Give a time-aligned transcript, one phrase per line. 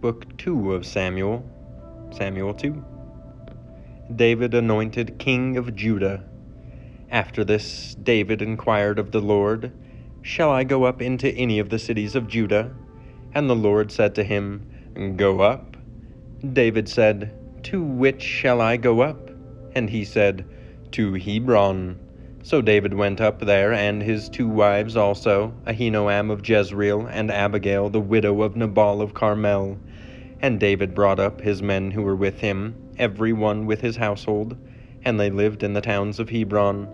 [0.00, 1.44] Book 2 of Samuel,
[2.16, 2.84] Samuel 2.
[4.14, 6.22] David anointed king of Judah.
[7.10, 9.72] After this, David inquired of the Lord,
[10.22, 12.70] Shall I go up into any of the cities of Judah?
[13.34, 15.76] And the Lord said to him, Go up.
[16.52, 19.30] David said, To which shall I go up?
[19.74, 20.46] And he said,
[20.92, 21.98] To Hebron.
[22.44, 27.90] So David went up there, and his two wives also, Ahinoam of Jezreel, and Abigail,
[27.90, 29.76] the widow of Nabal of Carmel.
[30.40, 34.56] And David brought up his men who were with him, every one with his household,
[35.04, 36.88] and they lived in the towns of Hebron.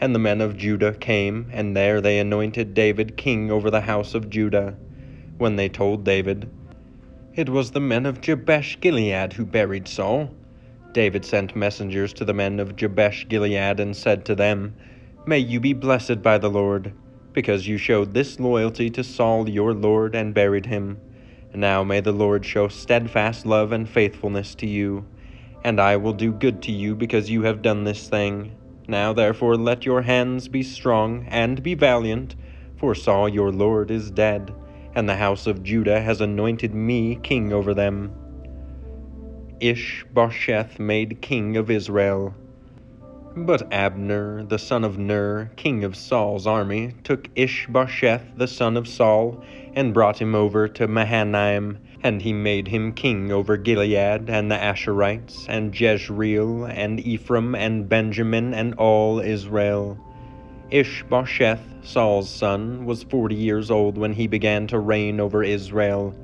[0.00, 4.14] And the men of Judah came, and there they anointed David king over the house
[4.14, 4.76] of Judah.
[5.38, 6.50] When they told David,
[7.34, 10.30] It was the men of Jabesh Gilead who buried Saul.
[10.92, 14.74] David sent messengers to the men of Jabesh Gilead and said to them,
[15.26, 16.92] May you be blessed by the Lord,
[17.34, 20.98] because you showed this loyalty to Saul your Lord and buried him.
[21.56, 25.06] Now may the Lord show steadfast love and faithfulness to you,
[25.64, 28.54] and I will do good to you because you have done this thing.
[28.86, 32.36] Now therefore let your hands be strong and be valiant,
[32.76, 34.54] for Saul your Lord is dead,
[34.94, 38.12] and the house of Judah has anointed me king over them.
[39.58, 42.34] Ishbosheth made king of Israel.
[43.38, 48.88] But Abner, the son of Ner, king of Saul's army, took Ishbosheth, the son of
[48.88, 54.50] Saul, and brought him over to Mahanaim, and he made him king over Gilead, and
[54.50, 59.98] the Ashurites, and Jezreel, and Ephraim, and Benjamin, and all Israel.
[60.70, 66.14] Ishbosheth, Saul's son, was forty years old when he began to reign over Israel,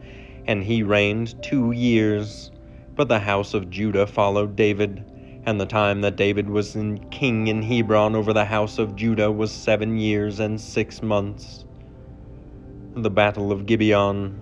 [0.46, 2.50] and he reigned two years.
[2.96, 5.04] But the house of Judah followed David
[5.44, 9.30] and the time that David was in king in Hebron over the house of Judah
[9.30, 11.64] was seven years and six months.
[12.94, 14.40] The battle of Gibeon.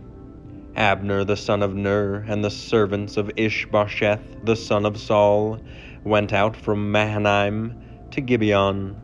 [0.76, 5.58] Abner the son of Ner and the servants of Ishbosheth the son of Saul
[6.04, 7.74] went out from Mahanaim
[8.10, 8.96] to Gibeon,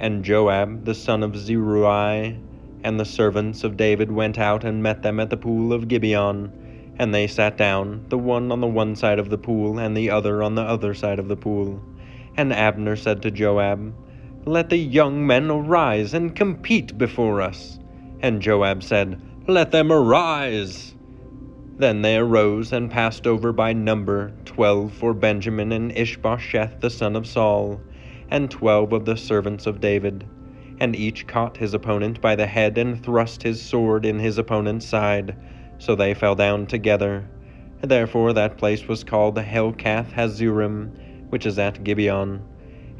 [0.00, 2.34] and Joab the son of Zeruiah
[2.84, 6.52] and the servants of David went out and met them at the pool of Gibeon
[7.02, 10.08] and they sat down, the one on the one side of the pool, and the
[10.08, 11.82] other on the other side of the pool.
[12.36, 13.92] And Abner said to Joab,
[14.46, 17.80] Let the young men arise and compete before us.
[18.20, 20.94] And Joab said, Let them arise.
[21.76, 27.16] Then they arose and passed over by number, twelve for Benjamin and Ishbosheth the son
[27.16, 27.80] of Saul,
[28.30, 30.24] and twelve of the servants of David.
[30.78, 34.86] And each caught his opponent by the head and thrust his sword in his opponent's
[34.86, 35.36] side
[35.82, 37.28] so they fell down together.
[37.80, 42.40] And Therefore that place was called Helkath Hazurim, which is at Gibeon.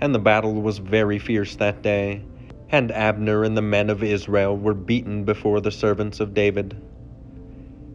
[0.01, 2.25] And the battle was very fierce that day.
[2.71, 6.77] And Abner and the men of Israel were beaten before the servants of David.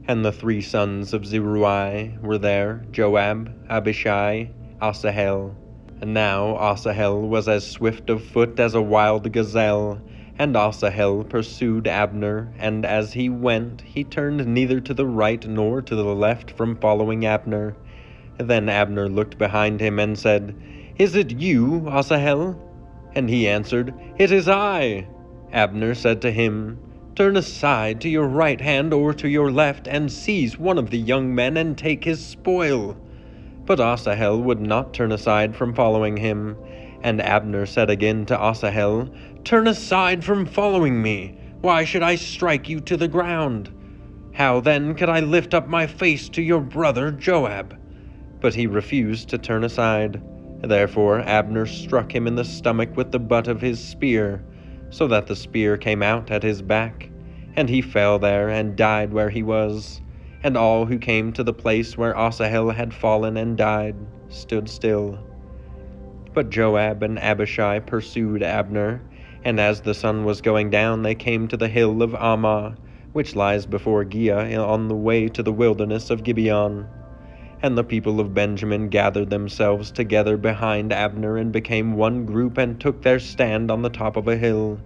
[0.07, 5.53] And the three sons of Zeruiah were there Joab, Abishai, Asahel.
[5.99, 9.99] And now Asahel was as swift of foot as a wild gazelle,
[10.39, 15.81] and Asahel pursued Abner, and as he went, he turned neither to the right nor
[15.81, 17.75] to the left from following Abner.
[18.37, 20.55] Then Abner looked behind him and said,
[20.97, 22.55] Is it you, Asahel?
[23.15, 25.07] And he answered, It is I.
[25.51, 26.77] Abner said to him,
[27.15, 30.99] Turn aside to your right hand or to your left, and seize one of the
[30.99, 32.95] young men and take his spoil.
[33.65, 36.55] But Asahel would not turn aside from following him.
[37.03, 39.09] And Abner said again to Asahel,
[39.43, 41.37] Turn aside from following me.
[41.61, 43.73] Why should I strike you to the ground?
[44.33, 47.75] How then could I lift up my face to your brother Joab?
[48.39, 50.21] But he refused to turn aside.
[50.61, 54.43] Therefore Abner struck him in the stomach with the butt of his spear,
[54.89, 57.09] so that the spear came out at his back,
[57.55, 60.01] and he fell there and died where he was.
[60.43, 63.95] And all who came to the place where Asahel had fallen and died
[64.29, 65.17] stood still.
[66.37, 69.01] But Joab and Abishai pursued Abner,
[69.43, 72.75] and as the sun was going down, they came to the hill of Ammah,
[73.11, 76.85] which lies before Giah on the way to the wilderness of Gibeon.
[77.63, 82.79] And the people of Benjamin gathered themselves together behind Abner and became one group and
[82.79, 84.79] took their stand on the top of a hill.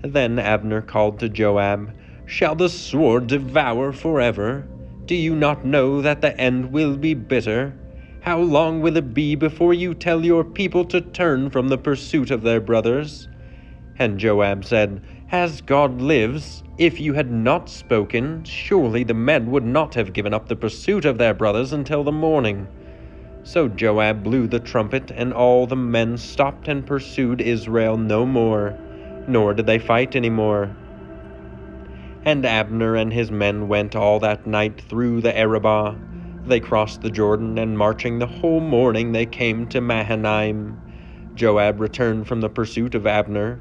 [0.00, 1.92] Then Abner called to Joab,
[2.24, 4.66] Shall the sword devour forever?
[5.04, 7.74] Do you not know that the end will be bitter?
[8.26, 12.32] How long will it be before you tell your people to turn from the pursuit
[12.32, 13.28] of their brothers?
[14.00, 15.00] And Joab said,
[15.30, 20.34] As God lives, if you had not spoken, surely the men would not have given
[20.34, 22.66] up the pursuit of their brothers until the morning.
[23.44, 28.76] So Joab blew the trumpet, and all the men stopped and pursued Israel no more,
[29.28, 30.74] nor did they fight any more.
[32.24, 35.94] And Abner and his men went all that night through the Arabah.
[36.46, 40.80] They crossed the Jordan, and marching the whole morning, they came to Mahanaim.
[41.34, 43.60] Joab returned from the pursuit of Abner.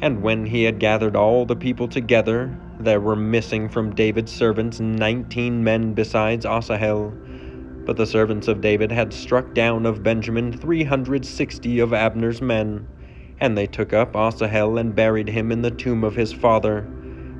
[0.00, 4.80] And when he had gathered all the people together, there were missing from David's servants
[4.80, 7.12] nineteen men besides Asahel.
[7.84, 12.40] But the servants of David had struck down of Benjamin three hundred sixty of Abner's
[12.40, 12.86] men.
[13.40, 16.82] And they took up Asahel and buried him in the tomb of his father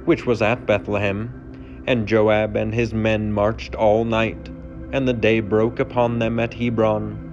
[0.04, 1.82] which was at Bethlehem.
[1.86, 4.50] And Joab and his men marched all night,
[4.92, 7.26] and the day broke upon them at Hebron.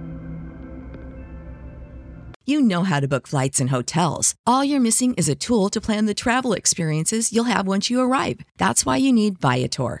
[2.46, 4.34] You know how to book flights and hotels.
[4.46, 8.00] All you're missing is a tool to plan the travel experiences you'll have once you
[8.00, 8.40] arrive.
[8.56, 10.00] That's why you need Viator.